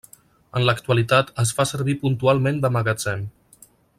[0.59, 3.31] En l'actualitat es fa servir puntualment de magatzem.